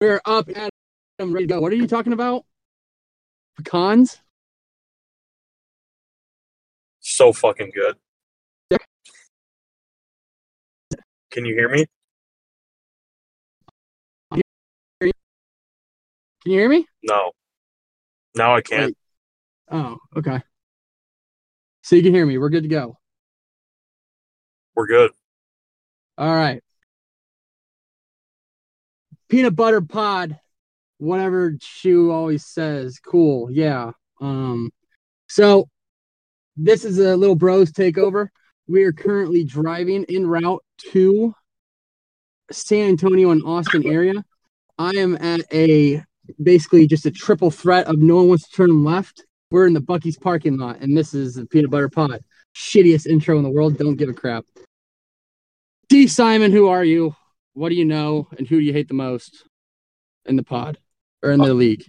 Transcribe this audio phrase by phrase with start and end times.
[0.00, 0.70] We're up and
[1.18, 1.60] I'm ready to go.
[1.60, 2.46] What are you talking about?
[3.58, 4.16] Pecans?
[7.00, 7.96] So fucking good.
[8.70, 8.78] Yeah.
[11.30, 11.84] Can you hear me?
[14.32, 14.40] Can
[16.46, 16.86] you hear me?
[17.02, 17.32] No.
[18.34, 18.86] Now I can't.
[18.86, 18.96] Wait.
[19.70, 20.40] Oh, okay.
[21.82, 22.38] So you can hear me.
[22.38, 22.96] We're good to go.
[24.74, 25.10] We're good.
[26.16, 26.62] All right.
[29.30, 30.38] Peanut butter pod,
[30.98, 32.98] whatever Schu always says.
[32.98, 33.50] Cool.
[33.50, 33.92] Yeah.
[34.20, 34.70] Um,
[35.28, 35.68] so
[36.56, 38.28] this is a little bros takeover.
[38.66, 40.62] We are currently driving en route
[40.92, 41.34] to
[42.50, 44.24] San Antonio and Austin area.
[44.78, 46.02] I am at a
[46.42, 49.24] basically just a triple threat of no one wants to turn left.
[49.50, 52.24] We're in the Buc-ee's parking lot, and this is the peanut butter pod.
[52.54, 53.78] Shittiest intro in the world.
[53.78, 54.44] Don't give a crap.
[55.88, 56.06] D.
[56.06, 57.14] Simon, who are you?
[57.54, 58.28] What do you know?
[58.36, 59.44] And who do you hate the most
[60.24, 60.78] in the pod
[61.22, 61.84] or in the uh, league?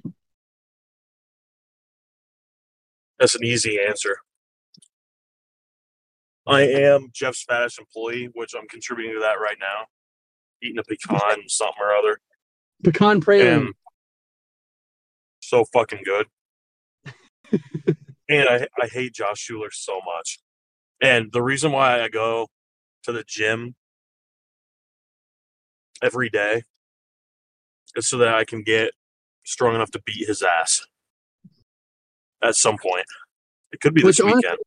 [3.20, 4.18] That's an easy answer.
[6.48, 9.86] I am Jeff Spanish employee, which I'm contributing to that right now.
[10.64, 12.20] Eating a pecan, something or other.
[12.84, 13.70] Pecan praline.
[15.40, 16.26] So fucking good.
[18.30, 20.40] and I I hate Josh Schuler so much.
[21.02, 22.48] And the reason why I go
[23.04, 23.76] to the gym
[26.02, 26.64] every day
[28.00, 28.92] so that I can get
[29.44, 30.86] strong enough to beat his ass
[32.42, 33.06] at some point.
[33.72, 34.58] It could be Which this honestly- weekend.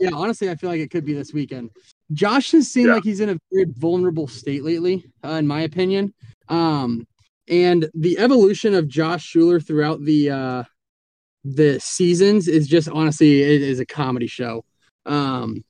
[0.00, 1.70] Yeah, honestly, I feel like it could be this weekend.
[2.12, 2.94] Josh has seemed Yeah.
[2.94, 6.12] like he's in a very vulnerable state lately, uh, in my opinion.
[6.48, 7.06] Um,
[7.46, 10.64] and the evolution of Josh Schuler throughout the uh,
[11.44, 14.64] the seasons is just honestly it is a comedy show.
[15.06, 15.64] Um,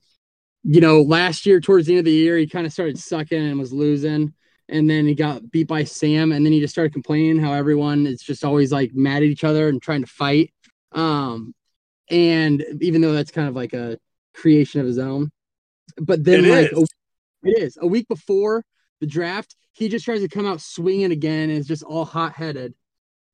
[0.63, 3.37] you know, last year towards the end of the year, he kind of started sucking
[3.39, 4.33] and was losing,
[4.69, 8.07] and then he got beat by Sam, and then he just started complaining how everyone
[8.07, 10.53] is just always like mad at each other and trying to fight.
[10.91, 11.53] Um,
[12.09, 13.97] and even though that's kind of like a
[14.33, 15.31] creation of his own.
[15.97, 16.79] But then, It like, is.
[16.79, 18.63] a, it is a week before
[19.01, 22.33] the draft, he just tries to come out swinging again and is just all hot
[22.33, 22.73] headed,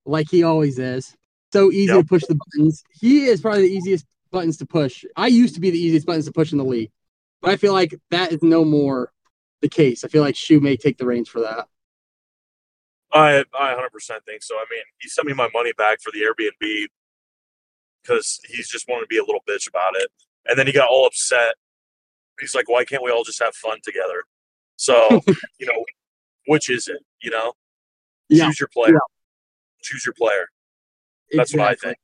[0.05, 1.15] like he always is.
[1.53, 2.01] So easy Yep.
[2.01, 2.83] to push the buttons.
[2.91, 5.05] He is probably the easiest buttons to push.
[5.15, 6.91] I used to be the easiest buttons to push in the league,
[7.41, 9.11] but I feel like that is no more
[9.61, 10.03] the case.
[10.03, 11.67] I feel like Schu may take the reins for that.
[13.13, 14.55] I I 100% think so.
[14.55, 16.85] I mean, he sent me my money back for the Airbnb
[18.01, 20.09] because he's just wanted to be a little bitch about it,
[20.47, 21.55] and then he got all upset.
[22.39, 24.23] He's like, "Why can't we all just have fun together?"
[24.77, 25.21] So
[25.59, 25.85] you know,
[26.47, 26.99] which is it?
[27.21, 27.53] You know,
[28.29, 28.97] Yeah, choose your player.
[29.83, 30.47] Choose your player.
[31.33, 31.97] That's what I think.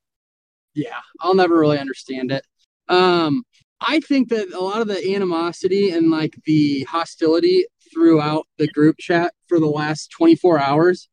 [0.74, 2.46] yeah i'll never really understand it
[2.88, 3.44] um
[3.82, 8.98] i think that a lot of the animosity and like the hostility throughout the group
[9.00, 11.10] chat for the last 24 hours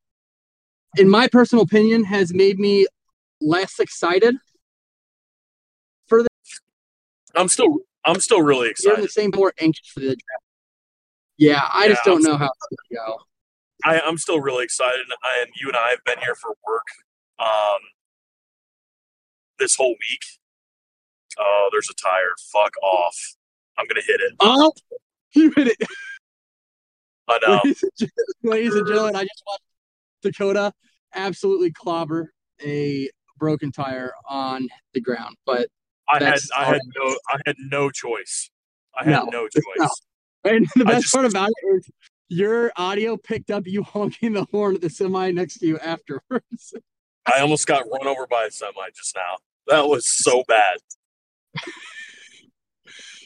[0.97, 2.87] in my personal opinion has made me
[3.41, 4.37] less excited
[6.07, 6.29] for this.
[7.35, 9.05] I'm still I'm still really you're excited.
[9.05, 10.45] the same more anxious for the draft
[11.37, 13.19] yeah i just don't I'm know how it's gonna go
[13.85, 16.87] I, I'm still really excited, and you and I have been here for work
[17.39, 17.81] um,
[19.59, 20.21] this whole week.
[21.39, 22.33] Oh, there's a tire.
[22.53, 23.17] Fuck off.
[23.79, 24.33] I'm gonna hit it.
[24.41, 24.73] oh
[25.35, 25.89] you hit it
[27.27, 27.61] I know.
[27.65, 28.11] ladies, and
[28.43, 29.63] ladies and gentlemen, I just watched
[30.23, 30.73] Dakota
[31.15, 32.33] absolutely clobber
[32.65, 33.09] a
[33.39, 35.37] broken tire on the ground.
[35.47, 35.69] But
[36.09, 38.51] I had I had no I had no choice.
[38.97, 39.63] I had No, no choice.
[39.79, 39.91] not.
[40.45, 41.91] and the best just- part about it is
[42.29, 46.75] your audio picked up you honking the horn at the semi next to you afterwards.
[47.27, 49.39] I almost got run over by a semi just now.
[49.67, 50.77] That was so bad.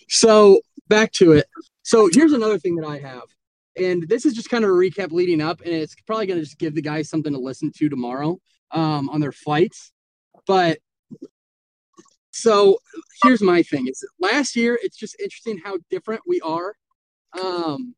[0.09, 1.47] So back to it.
[1.83, 3.23] So here's another thing that I have.
[3.77, 6.45] And this is just kind of a recap leading up, and it's probably going to
[6.45, 8.39] just give the guys something to listen to tomorrow
[8.73, 9.93] um, on their flights.
[10.47, 10.79] But
[12.33, 12.79] so
[13.23, 16.75] here's my thing: is last year it's just interesting how different we are,
[17.41, 17.95] um,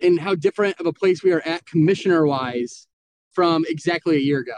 [0.00, 2.88] and how different of a place we are at commissioner wise
[3.32, 4.56] from exactly a year ago.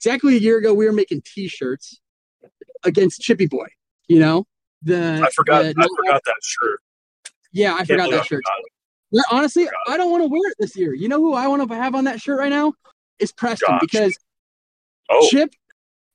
[0.00, 2.00] Exactly a year ago, we were making T-shirts
[2.84, 3.68] against Chippy Boy.
[4.08, 4.44] You know,
[4.82, 6.80] the I forgot the- I forgot that shirt.
[7.52, 8.42] yeah, I Can't forgot that shirt.
[9.10, 10.94] forgot honestly, Forgot I don't want to wear it this year.
[10.94, 12.72] You know who I want to have on that shirt right now?
[13.18, 14.16] Is Preston because
[15.08, 15.50] Oh, Chip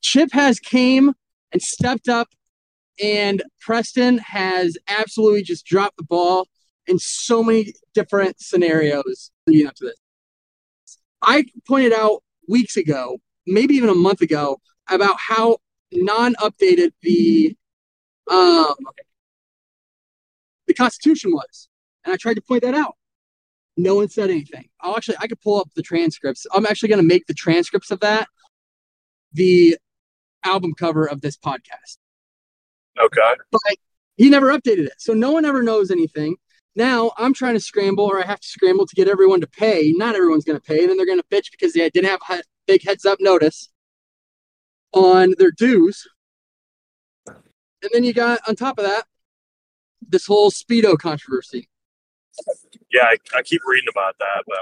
[0.02, 1.14] Chip has came
[1.52, 2.28] and stepped up
[3.02, 6.46] and Preston has absolutely just dropped the ball
[6.86, 9.94] in so many different scenarios leading up to this.
[11.22, 14.58] I pointed out weeks ago, maybe even a month ago,
[14.88, 15.58] about how
[15.92, 17.56] non-updated the
[18.30, 18.74] um
[20.66, 21.68] the Constitution was,
[22.04, 22.94] and I tried to point that out.
[23.76, 24.68] No one said anything.
[24.80, 26.46] I'll actually, I could pull up the transcripts.
[26.52, 28.26] I'm actually going to make the transcripts of that
[29.32, 29.76] the
[30.44, 31.98] album cover of this podcast.
[33.00, 33.34] Okay.
[33.50, 33.76] But
[34.16, 34.94] he never updated it.
[34.98, 36.36] So no one ever knows anything.
[36.74, 39.92] Now I'm trying to scramble, or I have to scramble to get everyone to pay.
[39.96, 40.80] Not everyone's going to pay.
[40.80, 43.68] And then they're going to bitch because they didn't have a big heads up notice
[44.92, 46.06] on their dues.
[47.82, 49.04] And then you got, on top of that,
[50.06, 51.68] this whole Speedo controversy.
[52.92, 54.58] Yeah, I, I keep reading about that, but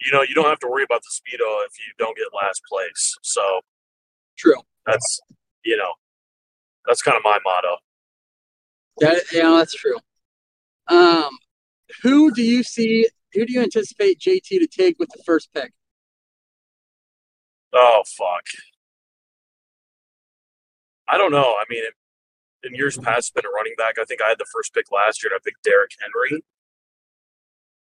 [0.00, 2.62] you know, you don't have to worry about the Speedo if you don't get last
[2.68, 3.14] place.
[3.22, 3.60] So
[4.36, 4.60] true.
[4.84, 5.20] That's,
[5.64, 5.92] you know,
[6.86, 7.76] that's kind of my motto.
[8.98, 9.98] That, yeah, that's true.
[10.88, 11.38] Um,
[12.02, 13.08] who do you see?
[13.32, 15.72] Who do you anticipate JT to take with the first pick?
[17.74, 18.44] Oh fuck!
[21.08, 21.54] I don't know.
[21.58, 21.84] I mean,
[22.62, 23.98] in years past, it's been a running back.
[24.00, 26.42] I think I had the first pick last year, and I picked Derrick Henry.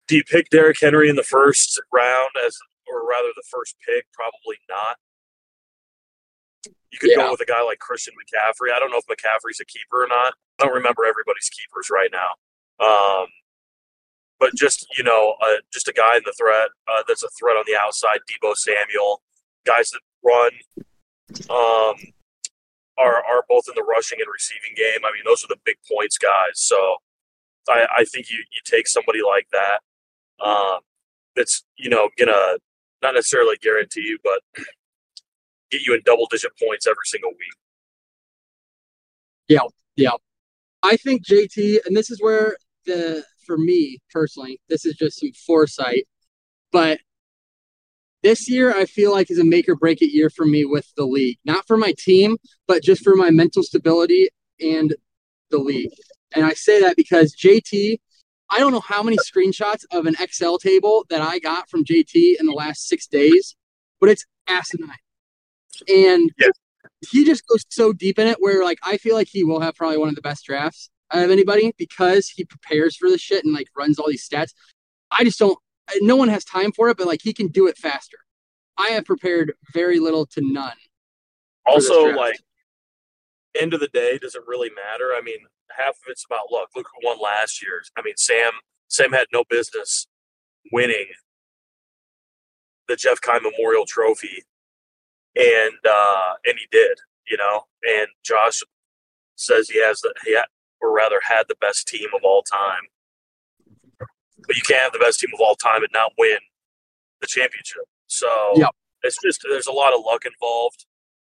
[0.08, 4.05] Do you pick Derrick Henry in the first round as, or rather, the first pick?
[4.12, 4.96] Probably not.
[6.90, 7.25] You could yeah.
[7.25, 8.75] go with a guy like Christian McCaffrey.
[8.75, 10.34] I don't know if McCaffrey's a keeper or not.
[10.61, 12.34] I don't remember everybody's keepers right now.
[12.84, 13.26] Um,
[14.38, 17.56] but just you know, uh, just a guy in the threat uh, that's a threat
[17.56, 18.19] on the outside.
[18.28, 19.22] Deebo Samuel,
[19.64, 20.52] guys that run,
[21.50, 21.96] um,
[22.99, 25.05] are are both in the rushing and receiving game.
[25.05, 26.55] I mean, those are the big points guys.
[26.55, 26.96] So
[27.69, 29.81] I, I think you you take somebody like that.
[30.44, 30.81] Um,
[31.37, 32.58] that's you know gonna
[33.02, 34.41] not necessarily guarantee you, but
[35.70, 37.55] get you in double digit points every single week.
[39.49, 39.67] Yeah,
[39.97, 40.17] yeah.
[40.82, 42.56] I think JT, and this is where
[42.87, 46.06] the for me personally, this is just some foresight,
[46.73, 46.99] but
[48.25, 50.91] this year I feel like is a make or break it year for me with
[50.97, 51.38] the league.
[51.44, 54.29] Not for my team, but just for my mental stability
[54.59, 54.97] and
[55.50, 55.93] the league.
[56.35, 57.99] And I say that because JT,
[58.50, 62.41] I don't know how many screenshots of an Excel table that I got from JT
[62.41, 63.55] in the last six days,
[64.00, 64.91] but it's asinine.
[65.88, 66.49] And yeah.
[67.11, 69.75] he just goes so deep in it where like I feel like he will have
[69.75, 73.44] probably one of the best drafts out of anybody because he prepares for the shit
[73.44, 74.55] and like runs all these stats.
[75.11, 75.59] I just don't.
[76.00, 78.19] No one has time for it, but like he can do it faster.
[78.78, 80.76] I have prepared very little to none.
[81.66, 82.40] Also, like
[83.58, 85.12] end of the day, does it really matter?
[85.16, 85.38] I mean,
[85.76, 86.70] half of it's about luck.
[86.75, 87.82] Look who won last year.
[87.96, 88.52] I mean, Sam
[88.88, 90.06] Sam had no business
[90.72, 91.06] winning
[92.88, 94.44] the Jeff Kine Memorial Trophy,
[95.37, 96.98] and uh, and he did.
[97.28, 98.62] You know, and Josh
[99.37, 100.46] says he has the he had,
[100.80, 102.82] or rather had the best team of all time.
[104.46, 106.38] But you can't have the best team of all time and not win
[107.20, 107.85] the championship.
[108.06, 108.70] So yep.
[109.02, 110.87] it's just there's a lot of luck involved.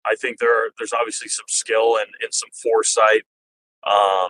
[0.06, 3.24] I think there there's obviously some skill and, and some foresight.
[3.86, 4.30] Um,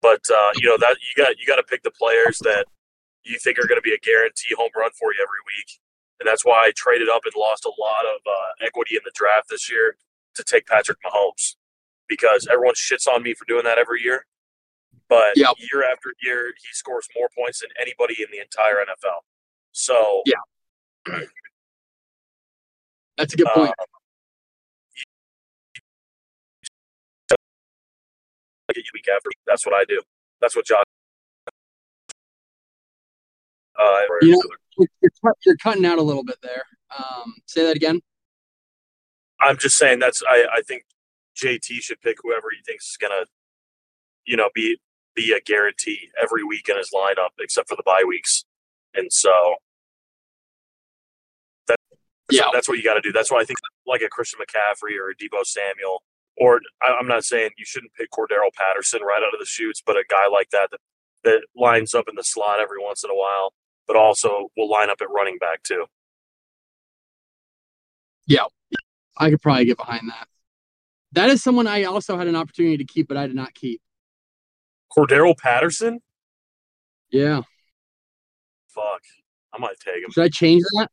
[0.00, 2.66] but uh, you know that you got you got to pick the players that
[3.24, 5.80] you think are going to be a guarantee home run for you every week,
[6.20, 9.12] and that's why I traded up and lost a lot of uh, equity in the
[9.14, 9.96] draft this year
[10.34, 11.56] to take Patrick Mahomes
[12.08, 14.26] because everyone shits on me for doing that every year.
[15.12, 15.50] But yep.
[15.58, 19.20] year after year, he scores more points than anybody in the entire NFL.
[19.72, 20.40] So yeah,
[23.18, 23.74] that's a good point.
[23.78, 23.86] Um,
[28.94, 29.28] week after.
[29.46, 30.00] That's what I do.
[30.40, 30.82] That's what Josh.
[33.78, 34.42] Uh, you know,
[34.78, 36.64] you're, you're, cutting out a little bit there.
[36.96, 38.00] Um, say that again.
[39.42, 40.84] I'm just saying that's I, I think
[41.36, 43.26] JT should pick whoever he thinks is gonna,
[44.24, 44.78] you know, be
[45.14, 48.44] be a guarantee every week in his lineup, except for the bye weeks.
[48.94, 49.32] And so
[51.68, 51.76] that
[52.30, 53.12] yeah, that's what you got to do.
[53.12, 56.02] That's why I think like a Christian McCaffrey or a Deebo Samuel,
[56.36, 59.96] or I'm not saying you shouldn't pick Cordarrelle Patterson right out of the shoots, but
[59.96, 60.80] a guy like that that
[61.24, 63.52] that lines up in the slot every once in a while,
[63.86, 65.86] but also will line up at running back too.
[68.26, 68.44] Yeah,
[69.16, 70.28] I could probably get behind that.
[71.12, 73.80] That is someone I also had an opportunity to keep, but I did not keep.
[74.96, 76.00] Cordarrelle Patterson?
[77.10, 77.42] Yeah.
[78.68, 79.02] Fuck.
[79.52, 80.10] I might take him.
[80.10, 80.88] Should I change that?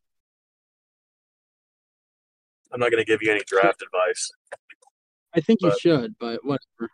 [2.71, 4.31] I'm not going to give you any draft advice.
[5.33, 6.91] I think you should, but whatever.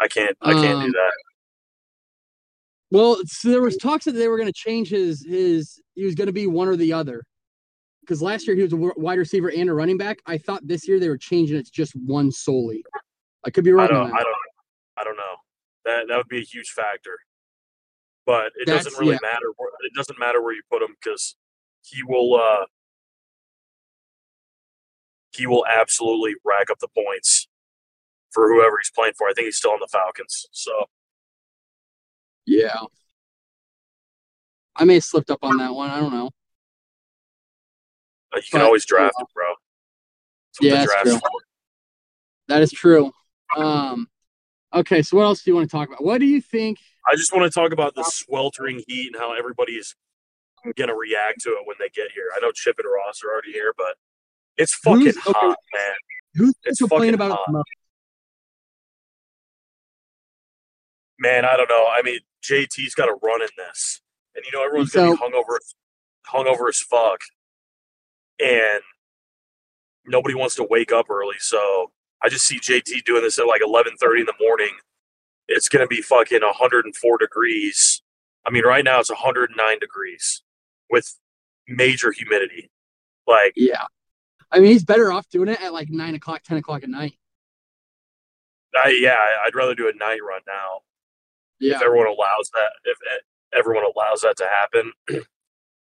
[0.00, 0.36] I can't.
[0.40, 1.12] I can't um, do that.
[2.90, 5.80] Well, so there was talks that they were going to change his his.
[5.94, 7.24] He was going to be one or the other
[8.00, 10.18] because last year he was a wide receiver and a running back.
[10.26, 12.84] I thought this year they were changing it to just one solely.
[13.44, 13.86] I could be wrong.
[13.86, 14.12] I don't.
[14.14, 14.36] I don't.
[14.98, 15.27] I don't know.
[15.88, 17.18] That that would be a huge factor.
[18.26, 19.30] But it That's, doesn't really yeah.
[19.32, 19.48] matter.
[19.80, 21.34] It doesn't matter where you put him because
[21.82, 22.34] he will.
[22.34, 22.66] uh
[25.32, 27.48] He will absolutely rack up the points
[28.32, 29.28] for whoever he's playing for.
[29.28, 30.46] I think he's still on the Falcons.
[30.52, 30.72] So.
[32.44, 32.80] Yeah.
[34.76, 35.90] I may have slipped up on that one.
[35.90, 36.30] I don't know.
[38.34, 39.44] Uh, You can But, always draft it, bro.
[40.60, 41.30] That's Yeah, that's true.
[42.48, 43.12] That is true.
[43.56, 44.08] Um,
[44.74, 46.04] okay, so what else do you want to talk about?
[46.04, 46.78] What do you think?
[47.10, 49.94] I just want to talk about the sweltering heat and how everybody is
[50.76, 52.28] gonna react to it when they get here.
[52.36, 53.96] I know Chip and Ross are already here, but
[54.56, 55.32] it's fucking Who's- okay.
[55.38, 55.94] hot, man.
[56.34, 57.44] Who's It's complaining about it hot.
[57.46, 57.64] the most?
[61.18, 61.86] Man, I don't know.
[61.88, 64.00] I mean, JT's got to run in this,
[64.34, 65.58] and you know everyone's So- gonna be hungover,
[66.26, 67.20] hungover as fuck,
[68.38, 68.82] and
[70.06, 71.36] nobody wants to wake up early.
[71.38, 74.70] So I just see JT doing this at like eleven thirty in the morning.
[75.48, 78.02] It's gonna be fucking one hundred and four degrees.
[78.46, 80.42] I mean, right now it's one hundred and nine degrees
[80.90, 81.14] with
[81.66, 82.70] major humidity.
[83.26, 83.84] Like, Yeah.
[84.50, 87.14] I mean, he's better off doing it at like nine o'clock, ten o'clock at night.
[88.74, 90.80] I, yeah, I'd rather do a night run now.
[91.60, 91.76] Yeah.
[91.76, 92.96] if everyone allows that if
[93.52, 94.92] everyone allows that to happen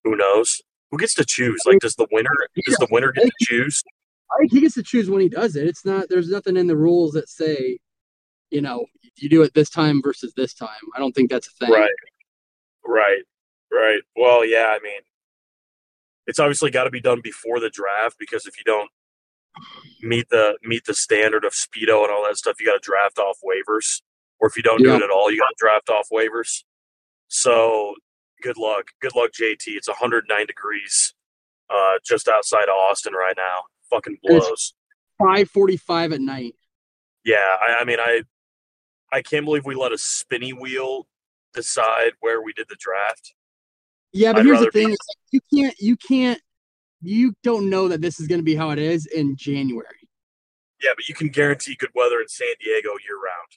[0.04, 2.30] who knows who gets to choose like does the winner
[2.64, 3.82] does the winner get to choose
[4.32, 5.66] I think he gets to choose when he does it.
[5.66, 6.08] It's not.
[6.08, 7.78] There's nothing in the rules that say,
[8.50, 10.68] you know, you do it this time versus this time.
[10.94, 11.73] I don't think that's a thing.
[11.73, 11.90] right
[12.88, 13.23] right
[13.70, 15.00] right well yeah i mean
[16.26, 18.90] it's obviously got to be done before the draft because if you don't
[20.02, 23.18] meet the meet the standard of speedo and all that stuff you got to draft
[23.18, 24.00] off waivers
[24.40, 26.62] or if you don't do it at all you got to draft off waivers
[27.28, 27.94] so
[28.42, 31.14] good luck good luck jt it's 109 degrees
[31.70, 34.75] uh just outside of austin right now fucking blows
[35.18, 36.54] Five forty-five at night.
[37.25, 38.23] yeah I, I mean i
[39.12, 41.09] i can't believe we let a spinny wheel
[41.54, 43.35] decide where we did the draft
[44.12, 44.99] Yeah, but I'd here's the be- thing: like,
[45.33, 46.40] you can't, you can't,
[47.02, 50.09] you don't know that this is going to be how it is in January.
[50.83, 53.49] yeah but you can guarantee good weather in san diego year round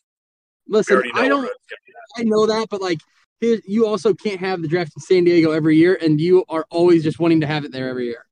[0.67, 2.21] Listen, I don't, it's gonna be at.
[2.21, 2.99] I know that, but like,
[3.41, 6.65] here, you also can't have the draft in San Diego every year, and you are
[6.69, 8.25] always just wanting to have it there every year.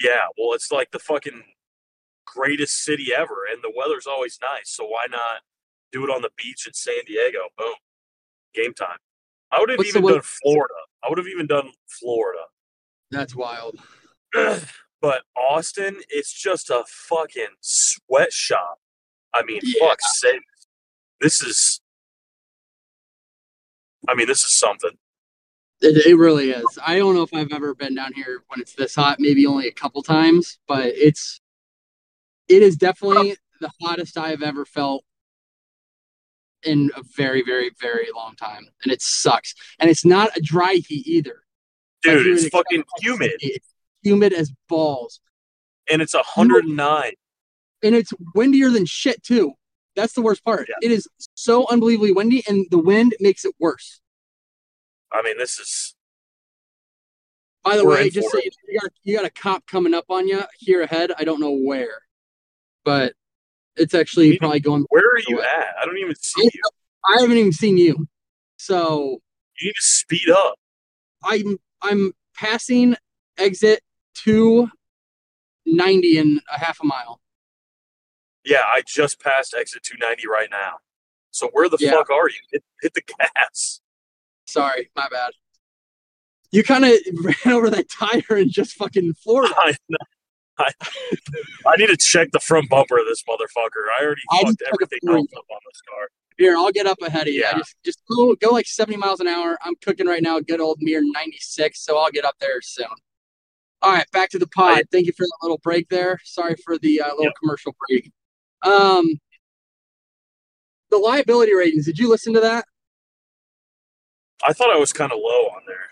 [0.00, 1.42] Yeah well it's like the fucking
[2.26, 5.40] greatest city ever and the weather's always nice so why not
[5.90, 7.74] do it on the beach in san diego boom
[8.54, 8.98] game time
[9.50, 11.70] i would have What's even done florida i would have even done
[12.00, 12.38] florida
[13.10, 13.78] That's wild.
[15.02, 18.78] but Austin, it's just a fucking sweatshop.
[19.34, 19.88] I mean, Yeah.
[19.88, 20.40] fuck sake.
[21.20, 21.80] This is
[24.08, 24.96] I mean, this is something.
[25.82, 26.64] It, it really is.
[26.86, 29.18] I don't know if I've ever been down here when it's this hot.
[29.20, 31.40] Maybe only a couple times, but it's
[32.48, 35.04] it is definitely the hottest I've ever felt
[36.64, 39.54] in a very, very, very long time, and it sucks.
[39.80, 41.42] And it's not a dry heat either.
[42.02, 43.32] Dude, it's fucking humid.
[43.40, 43.66] It's
[44.02, 45.20] humid as balls,
[45.90, 47.12] And it's 109.
[47.84, 49.52] and it's windier than shit too.
[49.94, 50.68] That's the worst part.
[50.68, 50.74] Yeah.
[50.88, 54.00] It is so unbelievably windy, and the wind makes it worse.
[55.12, 55.94] I mean, this is
[57.64, 60.26] By the way, just so you, you got you got a cop coming up on
[60.28, 61.12] you here ahead.
[61.18, 61.98] I don't know where,
[62.84, 63.14] but
[63.76, 64.86] it's actually Maybe- probably going.
[64.90, 65.74] where are you at?
[65.80, 66.62] I don't even see you.
[67.08, 68.06] I haven't even seen you,
[68.56, 69.18] so
[69.60, 70.54] You need to speed up.
[71.24, 72.96] I'm I'm passing
[73.38, 73.80] exit
[74.14, 74.68] two
[75.66, 77.20] ninety in a half a mile.
[78.44, 80.78] Yeah, I just passed exit 290 right now.
[81.30, 81.92] So where the Yeah.
[81.92, 82.40] fuck are you?
[82.50, 83.80] Hit, hit the gas.
[84.52, 85.32] Sorry, my bad.
[86.50, 86.92] You kind of
[87.24, 89.76] ran over that tire and just fucking floored it.
[90.58, 90.70] I.
[91.66, 93.86] I, need to check the front bumper of this motherfucker.
[93.98, 96.08] I already I fucked just took a everything else up on this car.
[96.38, 97.42] Here, I'll get up ahead of you.
[97.44, 97.58] I Yeah.
[97.58, 99.58] just just go go like seventy miles an hour.
[99.64, 102.86] I'm cooking right now, good old mere ninety six, so I'll get up there soon.
[103.80, 104.84] All right, back to the pod.
[104.92, 106.18] Thank you for that little break there.
[106.24, 107.32] Sorry for the uh, little Yep.
[107.42, 108.12] commercial break.
[108.62, 109.18] Um,
[110.90, 111.86] the liability ratings.
[111.86, 112.66] Did you listen to that?
[114.46, 115.90] I thought I was kind of low on there,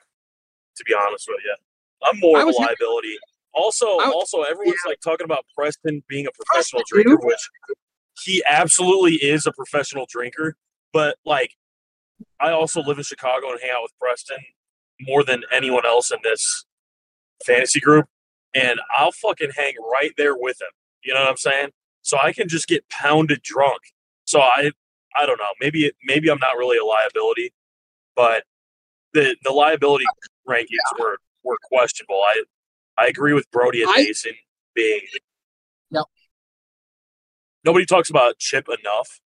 [0.77, 1.55] to be honest with you.
[2.03, 3.17] I'm more of a liability.
[3.53, 7.27] Also, was- also, everyone's like talking about Preston being a professional Preston, drinker, dude.
[7.27, 7.49] which
[8.25, 10.57] he absolutely is a professional drinker.
[10.93, 11.53] But like,
[12.41, 14.39] I also live in Chicago and hang out with Preston
[15.03, 16.65] more than anyone else in this
[17.47, 18.07] fantasy group,
[18.55, 20.69] and I'll fucking hang right there with him.
[21.03, 21.71] You know what I'm saying?
[22.03, 23.81] So I can just get pounded drunk.
[24.25, 24.71] So I,
[25.17, 25.53] I don't know.
[25.61, 27.53] Maybe it, maybe I'm not really a liability,
[28.17, 28.45] but
[29.13, 30.05] the the liability
[30.49, 32.21] rankings were were questionable.
[32.23, 32.43] I
[32.99, 34.33] I agree with Brody and I- Mason
[34.75, 35.03] being.
[35.91, 36.05] Yep.
[37.65, 39.21] Nobody talks about Chip enough.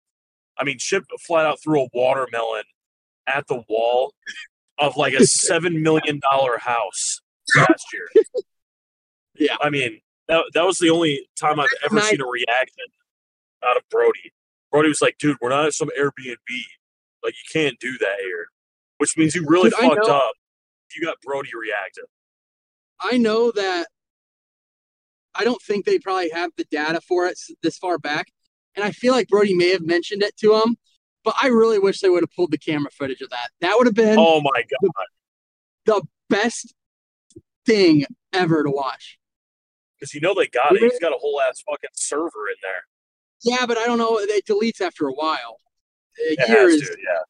[0.57, 2.63] I mean, Chip flat out threw a watermelon
[3.27, 4.13] at the wall
[4.77, 7.21] of like a seven million dollar house
[7.55, 8.07] last year.
[9.37, 9.57] Yeah.
[9.61, 9.99] I mean,
[10.29, 12.85] that, that was the only time I've ever seen a reaction
[13.65, 14.31] out of Brody.
[14.71, 16.37] Brody was like, dude, we're not at some Airbnb.
[17.21, 18.47] Like, you can't do that here.
[18.97, 20.15] Which means you really fucked know.
[20.15, 20.33] up
[20.95, 22.05] you got Brody reactive.
[22.99, 23.87] I know that
[25.33, 28.27] I don't think they probably have the data for it this far back.
[28.75, 30.77] And I feel like Brody may have mentioned it to him,
[31.23, 33.49] but I really wish they would have pulled the camera footage of that.
[33.61, 34.91] That would have been Oh my god.
[35.85, 36.73] the, the best
[37.65, 39.17] thing ever to watch.
[39.99, 40.81] Because you know they got it.
[40.81, 42.83] He's got a whole ass fucking server in there.
[43.43, 44.17] Yeah, but I don't know.
[44.19, 45.57] It deletes after a while.
[46.19, 47.21] A It year has is to, yeah.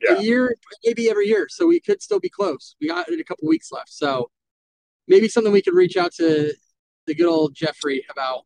[0.00, 0.18] Yeah.
[0.18, 1.46] a year, maybe every year.
[1.48, 2.76] So we could still be close.
[2.80, 3.92] We got a couple weeks left.
[3.92, 4.30] So
[5.08, 6.52] maybe something we could reach out to
[7.06, 8.42] the good old Jeffrey about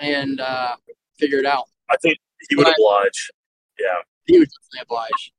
[0.00, 0.76] and uh,
[1.18, 1.64] figure it out.
[1.90, 2.18] I think
[2.48, 3.30] he would But- oblige.
[3.78, 3.98] Yeah.
[4.26, 5.32] He would definitely oblige.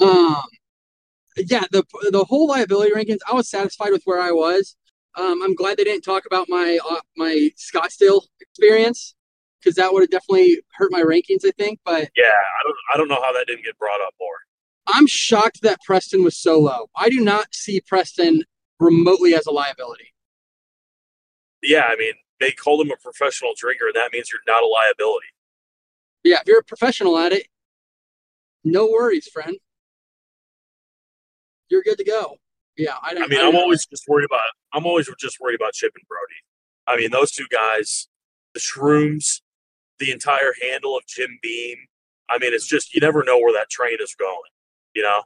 [0.00, 0.42] Um,
[1.36, 4.76] yeah, the the whole liability rankings, I was satisfied with where I was.
[5.16, 9.14] Um, I'm glad they didn't talk about my uh, my Scottsdale experience
[9.64, 11.44] because that would have definitely hurt my rankings.
[11.46, 12.24] I think, but Yeah.
[12.24, 14.36] I don't I don't know how that didn't get brought up more.
[14.86, 16.90] I'm shocked that Preston was so low.
[16.94, 18.44] I do not see Preston
[18.78, 20.12] remotely as a liability.
[21.62, 24.66] Yeah, I mean, they called him a professional drinker, and that means you're not a
[24.66, 25.28] liability.
[26.22, 27.46] Yeah, if you're a professional at it,
[28.64, 29.56] no worries, friend.
[31.70, 32.36] You're good to go.
[32.76, 33.22] Yeah, I don't.
[33.24, 33.60] I mean, I'm know.
[33.60, 34.42] always just worried about
[34.74, 36.34] I'm always just worried about Chip and Brody.
[36.86, 38.08] I mean, those two guys,
[38.52, 39.40] the shrooms,
[39.98, 41.76] the entire handle of Jim Beam.
[42.28, 44.50] I mean, it's just you never know where that train is going.
[44.94, 45.22] You know,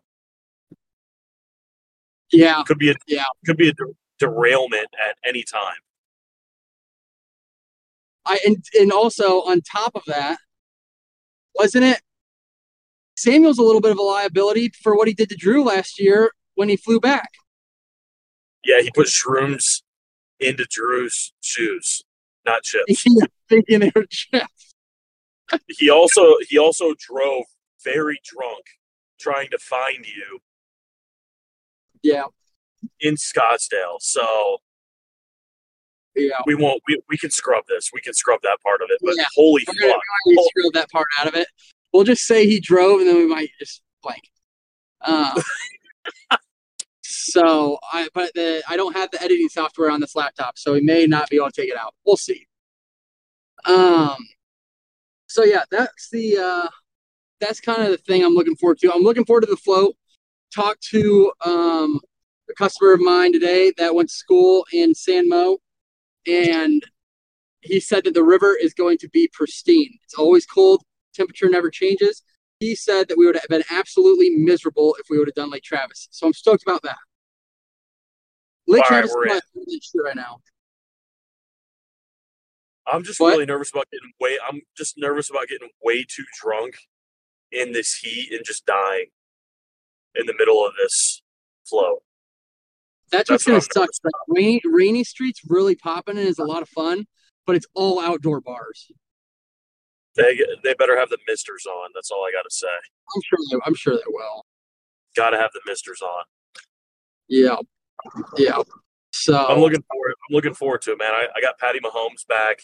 [2.33, 3.25] Yeah, could be a Yeah.
[3.47, 3.73] could be a
[4.19, 5.77] derailment at any time.
[8.27, 10.39] I and and also on top of that,
[11.55, 12.01] wasn't it?
[13.17, 16.31] Samuel's a little bit of a liability for what he did to Drew last year
[16.55, 17.31] when he flew back.
[18.65, 19.83] Yeah, he put shrooms
[20.41, 22.03] into Drew's shoes,
[22.49, 23.05] not chips.
[23.51, 23.63] They
[24.11, 24.75] chips.
[25.79, 27.45] he also he also drove
[27.85, 28.65] very drunk,
[29.21, 30.41] trying to find you
[32.03, 32.25] Yeah,
[33.01, 34.01] in Scottsdale.
[34.01, 34.59] So
[36.15, 36.41] yeah.
[36.47, 37.91] we won't we, we can scrub this.
[37.93, 38.99] We can scrub that part of it.
[39.03, 39.25] But Yeah.
[39.35, 40.03] holy We're gonna, fuck!
[40.27, 41.49] We might scrub that part out of it.
[41.93, 44.23] We'll just say he drove, and then we might just blank.
[45.01, 45.37] Um,
[47.29, 50.81] so I, but the I don't have the editing software on this laptop, so we
[50.81, 51.95] may not be able to take it out.
[52.05, 52.47] We'll see.
[53.65, 54.17] Um.
[55.27, 56.69] So yeah, that's the uh,
[57.41, 58.93] that's kind of the thing I'm looking forward to.
[58.93, 59.95] I'm looking forward to the float.
[60.55, 62.01] Talked to um,
[62.49, 65.59] a customer of mine today that went to school in San Mo,
[66.27, 66.83] and
[67.61, 69.99] he said that the river is going to be pristine.
[70.05, 70.83] It's always cold,
[71.15, 72.23] temperature never changes.
[72.61, 75.63] He said that we would have been absolutely miserable if we would have done Lake
[75.63, 76.09] Travis.
[76.11, 76.97] So I'm stoked about that.
[78.69, 79.41] Lake All right, we're in.
[80.05, 80.39] right now.
[82.87, 83.31] I'm just What?
[83.31, 86.77] really nervous about getting way I'm just nervous about getting way too drunk
[87.51, 89.07] in this heat and just dying
[90.15, 91.23] in the middle of this
[91.67, 92.03] flow.
[93.11, 94.05] That's, That's what's gonna what suck.
[94.05, 97.07] Like, Rainey, Rainey Streets really popping and is a lot of fun,
[97.47, 98.91] but it's all outdoor bars.
[100.15, 101.91] They they better have the misters on.
[101.95, 102.67] That's all I got to say.
[102.69, 104.45] I'm sure they, I'm sure they will.
[105.17, 106.25] Got to have the misters on.
[107.29, 107.57] Yeah,
[108.37, 108.63] yeah.
[109.13, 110.15] So I'm looking forward.
[110.29, 111.13] I'm looking forward to it, man.
[111.13, 112.61] I, I got Patty Mahomes back.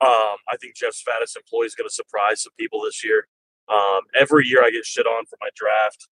[0.00, 3.26] Um, I think Jeff's fattest employee is going to surprise some people this year.
[3.68, 6.08] Um, every year I get shit on for my draft,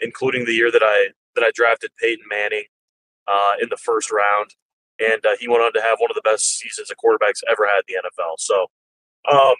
[0.00, 2.64] including the year that I that I drafted Peyton Manning
[3.26, 4.50] uh, in the first round,
[4.98, 7.66] and uh, he went on to have one of the best seasons a quarterback's ever
[7.66, 8.34] had in the NFL.
[8.38, 8.66] So,
[9.30, 9.54] um,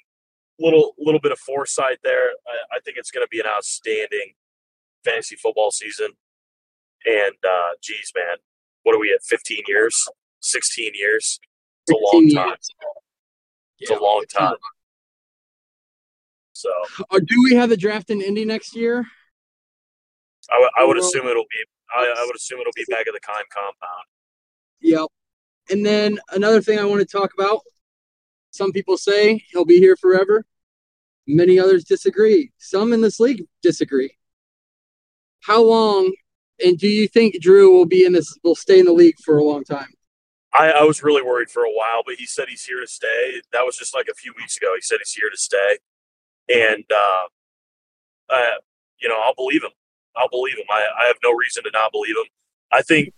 [0.59, 2.31] little little bit of foresight there.
[2.47, 4.35] I, I think it's going to be an outstanding
[5.05, 6.09] fantasy football season.
[7.07, 8.37] And uh, geez, man,
[8.83, 9.23] what are we at?
[9.23, 10.07] 15 years,
[10.41, 11.39] 16 years.
[11.87, 12.49] It's a long 15 time.
[12.49, 12.69] years.
[13.79, 14.57] It's Yeah, a long time.
[16.53, 16.69] So
[17.11, 19.07] Uh, do we have the draft in Indy next year?
[20.53, 21.65] I, would- I assume it'll be.
[21.97, 24.05] I, I would assume it'll be back at the Kime compound.
[24.83, 25.07] Yep.
[25.71, 27.61] And then another thing I want to talk about.
[28.51, 30.45] Some people say he'll be here forever.
[31.27, 32.53] Many others disagree.
[32.59, 34.17] Some in this league disagree.
[35.43, 36.13] How long
[36.65, 39.39] and do you think Drew will be in this will stay in the league for
[39.39, 39.89] a long time?
[40.53, 43.41] I, I was really worried for a while, but he said he's here to stay.
[43.53, 44.73] That was just like a few weeks ago.
[44.75, 45.79] He said he's here to stay,
[46.49, 48.59] and uh, uh,
[49.01, 49.71] you know I'll believe him.
[50.17, 50.67] I'll believe him.
[50.69, 52.31] I, I have no reason to not believe him.
[52.73, 53.15] I think,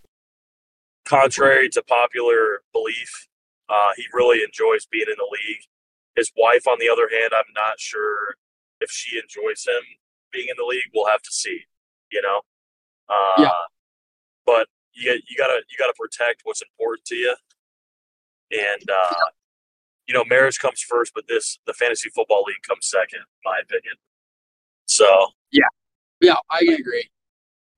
[1.07, 3.29] contrary to popular belief,
[3.69, 5.63] uh, he really enjoys being in the league.
[6.17, 8.37] His wife, on the other hand, I'm not sure
[8.81, 9.83] if she enjoys him
[10.33, 10.91] being in the league.
[10.95, 11.63] We'll have to see.
[12.11, 12.43] You know.
[13.13, 13.51] Uh, Yeah.
[14.47, 17.35] But you you gotta you gotta protect what's important to you,
[18.51, 19.25] and uh,
[20.07, 23.61] you know marriage comes first, but this the fantasy football league comes second, in my
[23.63, 23.95] opinion.
[24.87, 25.69] So Yeah,
[26.21, 27.09] yeah, I agree.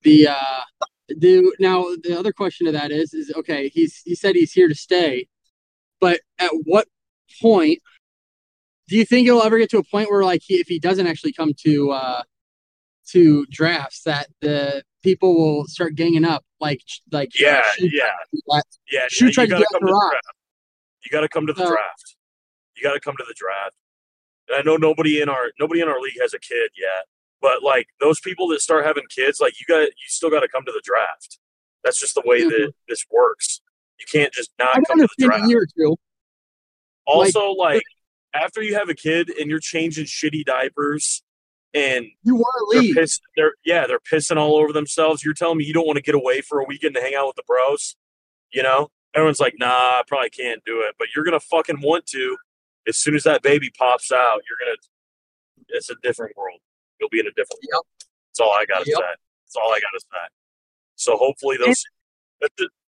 [0.03, 0.61] The uh
[1.19, 4.69] do now the other question to that is is okay he's he said he's here
[4.69, 5.29] to stay
[6.01, 6.89] but at what
[7.43, 7.79] point
[8.89, 11.07] do you think it'll ever get to a point where like he, if he doesn't
[11.07, 12.23] actually come to uh
[13.09, 16.81] to drafts that the people will start ganging up like
[17.13, 18.09] like Yeah, yeah.
[18.91, 20.27] Yeah, Schu yeah, tried you to gotta get come to The draft.
[21.05, 22.17] You gotta come to the So- draft.
[22.77, 23.77] You gotta come to the draft.
[24.49, 27.05] And I know nobody in our nobody in our league has a kid yet,
[27.41, 30.49] but like those people that start having kids, like you got you still got to
[30.49, 31.39] come to the draft.
[31.85, 32.51] That's just the way Mhm.
[32.51, 33.61] that this works.
[34.01, 35.45] You can't just not I come to the draft.
[35.45, 35.97] a year or two.
[37.07, 37.83] Also, like
[38.35, 41.23] after you have a kid and you're changing shitty diapers
[41.75, 43.11] and You want to they're leave.
[43.37, 45.25] they're yeah, they're pissing all over themselves.
[45.25, 47.27] You're telling me you don't want to get away for a weekend to hang out
[47.27, 47.97] with the bros?
[48.53, 48.91] You know?
[49.15, 50.95] Everyone's like, nah, I probably can't do it.
[50.99, 52.37] But you're gonna fucking want to
[52.87, 54.77] as soon as that baby pops out, you're gonna
[55.69, 56.61] it's a different world.
[57.01, 57.73] You'll be in a different Yep.
[57.73, 57.87] world.
[58.31, 58.99] That's all I gotta Yep.
[58.99, 59.15] say.
[59.47, 60.29] That's all I gotta say.
[60.97, 61.85] So hopefully those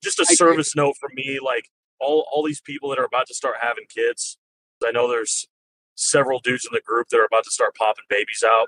[0.02, 0.34] just a I agree.
[0.36, 1.68] service note from me, like
[2.00, 4.38] all all these people that are about to start having kids.
[4.84, 5.46] I know there's
[5.94, 8.66] several dudes in the group that are about to start popping babies out,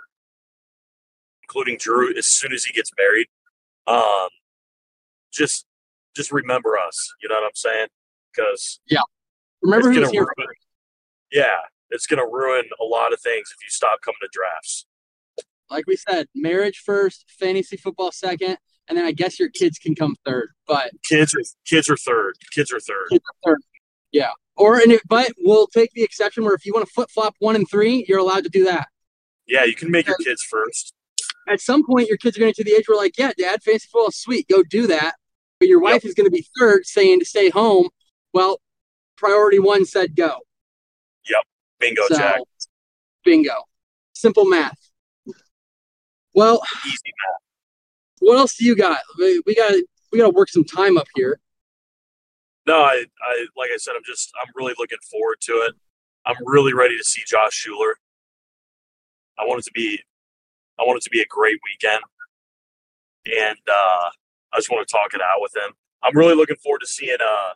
[1.42, 3.26] including Drew as soon as he gets married.
[3.86, 4.28] Um,
[5.32, 5.66] just
[6.14, 7.12] just remember us.
[7.22, 7.88] You know what I'm saying?
[8.34, 9.00] Because yeah,
[9.62, 10.22] Remember who's here.
[10.22, 10.48] ruin,
[11.32, 11.56] yeah,
[11.90, 14.86] it's gonna ruin a lot of things if you stop coming to drafts.
[15.70, 18.56] Like we said, marriage first, fantasy football second,
[18.88, 20.50] and then I guess your kids can come third.
[20.66, 22.34] But Kids are kids are third.
[22.52, 23.06] Kids are third.
[23.10, 23.58] kids are third.
[24.12, 24.30] Yeah.
[24.56, 27.34] Or and if, but we'll take the exception where if you want to flip flop
[27.38, 28.88] one and three, you're allowed to do that.
[29.46, 30.94] Yeah, you can make your kids first.
[31.48, 33.62] At some point, your kids are going to to the age where like, yeah, dad,
[33.62, 34.48] fantasy football is sweet.
[34.48, 35.14] Go do that.
[35.60, 37.88] But your wife is going to be third, saying to stay home.
[38.32, 38.60] Well,
[39.16, 40.38] priority one said go.
[41.28, 41.42] Yep,
[41.78, 42.40] bingo, so, Jack.
[43.24, 43.54] bingo.
[44.12, 44.78] Simple math.
[46.34, 46.96] Well, Easy.
[47.04, 47.40] math.
[48.20, 49.00] what else do you got?
[49.18, 49.72] We, we got
[50.12, 51.38] we got to work some time up here.
[52.66, 55.74] No, I, I like I said, I'm just I'm really looking forward to it.
[56.24, 57.96] I'm really ready to see Josh Schuler.
[59.38, 60.00] I want it to be
[60.78, 62.02] I want it to be a great weekend.
[63.26, 64.10] And uh
[64.52, 65.72] I just want to talk it out with him.
[66.02, 67.50] I'm really looking forward to seeing uh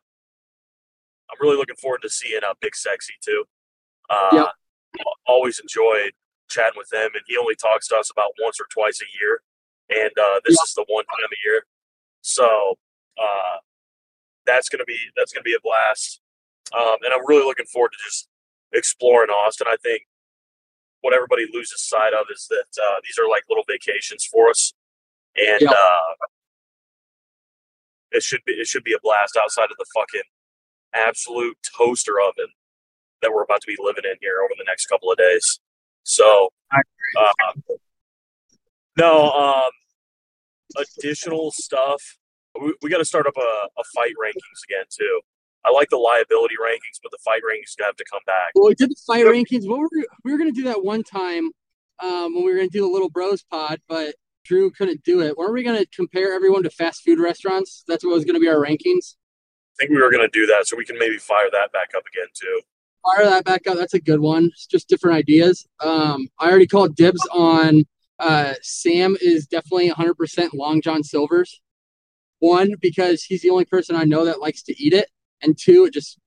[1.30, 3.44] I'm really looking forward to seeing uh Big Sexy too.
[4.08, 5.04] Uh Yep.
[5.26, 6.12] always enjoyed
[6.48, 9.42] chatting with him and he only talks to us about once or twice a year.
[9.90, 10.64] And uh this Yep.
[10.68, 11.64] is the one time a year.
[12.20, 12.78] So
[13.18, 13.56] uh
[14.50, 16.20] that's gonna be that's gonna be a blast.
[16.76, 18.28] Um, and I'm really looking forward to just
[18.72, 19.66] exploring Austin.
[19.68, 20.02] I think
[21.00, 24.72] what everybody loses sight of is that uh, these are like little vacations for us,
[25.36, 26.14] and uh,
[28.12, 30.28] it should be it should be a blast outside of the fucking
[30.94, 32.48] absolute toaster oven
[33.22, 35.60] that we're about to be living in here over the next couple of days.
[36.02, 37.74] So, uh,
[38.98, 39.70] no, um,
[40.98, 42.16] additional stuff.
[42.60, 45.20] We, we got to start up a, a fight rankings again too.
[45.64, 48.52] I like the liability rankings, but the fight rankings gonna have to come back.
[48.54, 49.68] Well, we did the fight rankings.
[49.68, 51.50] What were we, we were going to do that one time
[52.02, 55.20] um, when we were going to do the Little Bros pod, but Drew couldn't do
[55.20, 55.36] it.
[55.36, 57.84] Weren't we going to compare everyone to fast food restaurants?
[57.86, 59.16] That's what was going to be our rankings.
[59.78, 61.90] I think we were going to do that, so we can maybe fire that back
[61.96, 62.60] up again too.
[63.04, 63.76] Fire that back up.
[63.76, 64.46] That's a good one.
[64.46, 65.66] It's just different ideas.
[65.80, 67.84] Um, I already called dibs on
[68.18, 71.60] uh, Sam is definitely 100% Long John Silver's.
[72.40, 75.08] One, because he's the only person I know that likes to eat it.
[75.42, 76.18] And two, it just,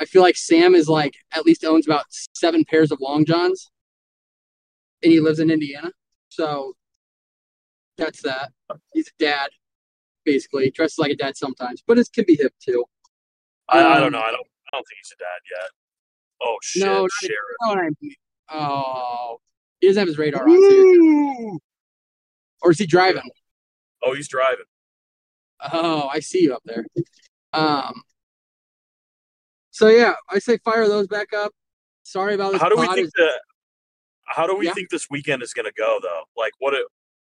[0.00, 2.04] I feel like Sam is like, at least owns about
[2.34, 3.70] seven pairs of Long Johns.
[5.02, 5.92] And he lives in Indiana.
[6.30, 6.74] So
[7.98, 8.50] that's that.
[8.92, 9.50] He's a dad,
[10.24, 10.70] basically.
[10.70, 12.84] Dresses like a dad sometimes, but it can be hip too.
[13.68, 14.20] I, I Um, don't know.
[14.20, 14.46] I don't.
[14.72, 15.70] I don't think he's a dad yet.
[16.42, 17.34] Oh shit, No, not Sheriff.
[17.60, 18.14] You know what I mean?
[18.50, 19.38] Oh,
[19.80, 21.58] he doesn't have his radar on.
[22.62, 23.22] Or is he driving?
[24.02, 24.64] Oh, he's driving.
[25.72, 26.86] Oh, I see you up there.
[27.52, 28.02] Um.
[29.70, 31.52] So yeah, I say fire those back up.
[32.02, 32.60] Sorry about this.
[32.60, 33.40] How do we think It's- that?
[34.28, 34.72] How do we Yeah.
[34.74, 36.24] think this weekend is going to go though?
[36.36, 36.74] Like, what?
[36.74, 36.84] Are,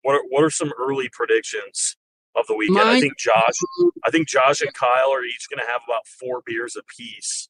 [0.02, 1.96] what are what are some early predictions
[2.36, 2.78] of the weekend?
[2.80, 3.54] I think Josh.
[4.04, 7.48] I think Josh and Kyle are each going to have about four beers apiece,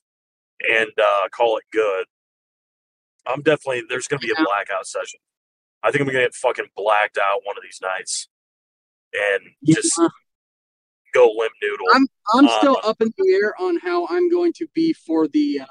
[0.69, 2.07] and uh, call it good.
[3.27, 5.21] I'm definitely there's going to be a blackout session.
[5.83, 8.29] I think I'm going to get fucking blacked out one of these nights,
[9.13, 9.75] and Yeah.
[9.77, 10.01] just
[11.17, 11.87] go limp noodle.
[11.95, 15.27] I'm I'm Uh, still up in the air on how I'm going to be for
[15.29, 15.67] the uh,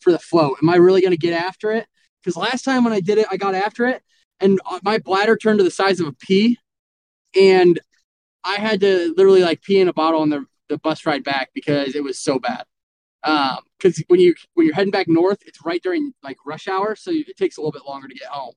[0.00, 0.54] for the flow.
[0.62, 1.86] Am I really going to get after it?
[2.22, 4.02] Because last time when I did it, I got after it,
[4.40, 6.58] and uh, my bladder turned to the size of a pea,
[7.38, 7.78] and
[8.44, 11.50] I had to literally like pee in a bottle on the the bus ride back
[11.54, 12.64] because it was so bad.
[13.22, 16.94] Um, because when you when you're heading back north, it's right during like rush hour,
[16.96, 18.54] so it takes a little bit longer to get home.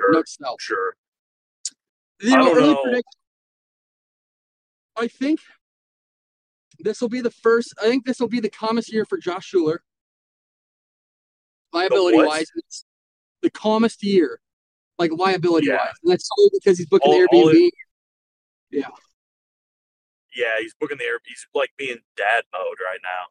[0.00, 0.60] sure, Note to self.
[0.60, 0.96] sure.
[2.20, 2.82] You know, I don't early know.
[2.82, 3.16] predict-
[4.96, 5.40] I think
[6.78, 7.74] this will be the first.
[7.80, 9.82] I think this will be the calmest year for Josh Schuler,
[11.72, 12.46] liability wise.
[13.42, 14.40] The calmest year,
[14.98, 15.76] like liability Yeah.
[15.76, 17.70] wise, and that's solely because he's booking All- the Airbnb.
[18.70, 18.88] Yeah,
[20.34, 21.20] Yeah, he's booking the air.
[21.24, 23.26] He's like being dad mode right now.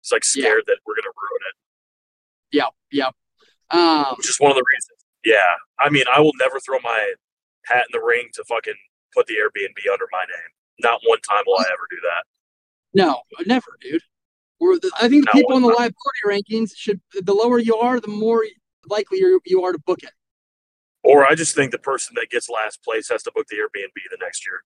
[0.00, 0.42] He's like Yeah.
[0.42, 1.54] scared that we're gonna ruin it,
[2.56, 3.14] Yep, yep.
[3.70, 5.04] Um, which is one of the reasons.
[5.24, 7.14] Yeah, I mean, I will never throw my
[7.64, 8.76] hat in the ring to fucking
[9.12, 10.50] put the Airbnb under my name.
[10.80, 12.24] Not one time will I ever do that.
[12.94, 14.02] no, never, dude.
[14.58, 17.00] The, I think the people in the it's liability rankings should.
[17.12, 18.44] The lower you are, the more
[18.88, 20.12] likely you you are to book it.
[21.02, 23.92] Or I just think the person that gets last place has to book the Airbnb
[24.10, 24.62] the next year.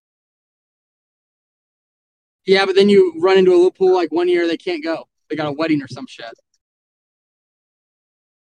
[2.47, 5.09] Yeah, but then you run into a loophole like one year they can't go.
[5.29, 6.33] They got a wedding or some shit.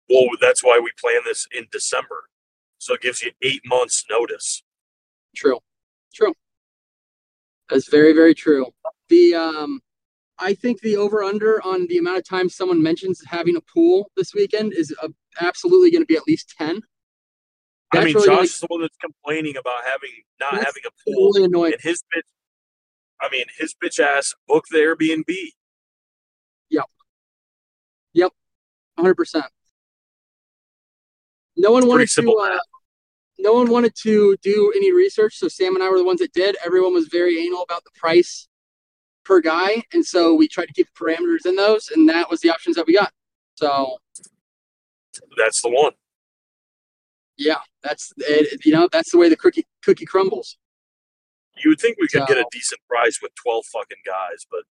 [0.09, 2.25] Well, that's why we plan this in December,
[2.79, 4.63] so it gives you eight months notice.
[5.37, 5.61] True.
[6.15, 6.35] True.
[7.71, 8.67] That's very, very true.
[9.09, 9.81] The um
[10.39, 14.11] I think the over under on the amount of times someone mentions having a pool
[14.17, 15.09] this weekend is uh,
[15.41, 16.81] absolutely going to be at least 10.
[17.93, 20.91] I mean, really Josh gonna- is the one that's complaining about having not having a
[21.05, 21.73] pool, really annoying.
[21.73, 22.23] and his bitch.
[23.21, 25.35] I mean, his bitch ass booked the Airbnb.
[26.71, 26.85] Yep.
[28.13, 28.33] Yep.
[28.99, 29.43] 100%.
[31.57, 32.59] No one It's wanted to uh.
[33.39, 36.33] No one wanted to do any research, so Sam and I were the ones that
[36.33, 36.57] did.
[36.65, 38.49] Everyone was very anal about the price
[39.25, 42.51] per guy, and so we tried to keep parameters in those, and that was the
[42.51, 43.13] options that we got.
[43.57, 43.99] So
[45.37, 45.93] That's the one.
[47.37, 50.57] yeah, that's it, you know that's the way the cookie cookie crumbles,
[51.63, 54.63] You would think we could get a decent price with twelve fucking guys, but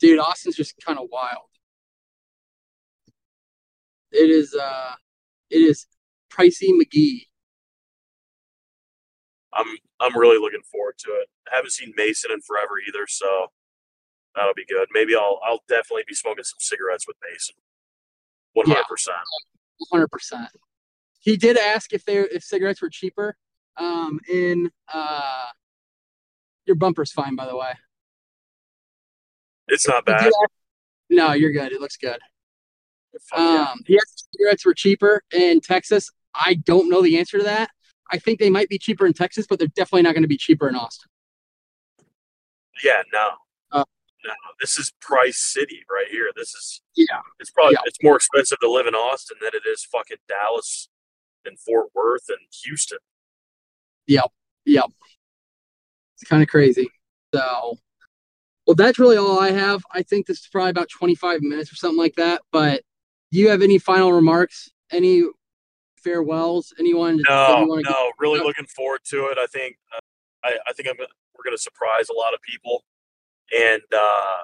[0.00, 0.18] dude.
[0.18, 1.48] Austin's just kind of wild.
[4.12, 4.94] It is uh,
[5.50, 5.86] it is
[6.32, 7.26] pricey McGee.
[9.52, 9.66] I'm
[10.00, 11.28] I'm really looking forward to it.
[11.50, 13.46] I haven't seen Mason in forever either, so
[14.34, 14.88] that'll be good.
[14.92, 17.54] Maybe I'll I'll definitely be smoking some cigarettes with Mason.
[18.54, 19.16] One hundred percent.
[19.90, 20.48] hundred percent.
[21.20, 23.36] He did ask if they if cigarettes were cheaper.
[23.76, 25.46] Um, in uh,
[26.66, 27.72] your bumper's fine, by the way.
[29.68, 30.26] It's not bad.
[30.26, 30.34] ask-
[31.10, 31.72] no, you're good.
[31.72, 32.18] It looks good.
[33.30, 33.68] Fuck yeah.
[33.72, 36.10] Um, he asked if cigarettes were cheaper in Texas.
[36.34, 37.70] I don't know the answer to that.
[38.10, 40.36] I think they might be cheaper in Texas, but they're definitely not going to be
[40.36, 41.08] cheaper in Austin.
[42.82, 43.30] Yeah, no.
[43.72, 43.84] Uh,
[44.24, 44.32] no.
[44.60, 46.30] This is Price City right here.
[46.36, 47.20] This is Yeah.
[47.40, 47.80] it's probably Yeah.
[47.86, 50.88] it's more expensive to live in Austin than it is fucking Dallas
[51.44, 52.98] and Fort Worth and Houston.
[54.06, 54.30] Yep.
[54.64, 54.86] Yep.
[56.14, 56.88] It's kind of crazy.
[57.34, 57.78] So,
[58.66, 59.82] well, that's really all I have.
[59.92, 62.42] I think this is probably about 25 minutes or something like that.
[62.52, 62.82] But
[63.32, 64.70] do you have any final remarks?
[64.90, 65.24] Any
[66.02, 66.72] farewells?
[66.78, 67.20] Anyone?
[67.28, 69.38] No, get- no, really looking forward to it.
[69.38, 70.00] I think uh,
[70.44, 72.84] I, I think I'm we're going to surprise a lot of people,
[73.56, 74.38] and uh,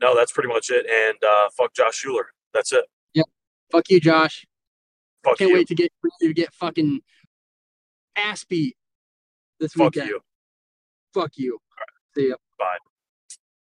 [0.00, 0.86] no, that's pretty much it.
[0.86, 2.26] And uh, fuck Josh Schuler.
[2.54, 2.84] That's it.
[3.70, 4.46] Fuck you, Josh.
[5.22, 5.56] Fuck Can't you.
[5.56, 7.00] wait to get to get fucking
[8.16, 8.76] ass beat
[9.60, 10.08] this Fuck weekend.
[10.08, 10.20] you.
[11.12, 11.58] Fuck you.
[12.14, 12.36] See ya.
[12.58, 12.78] Bye.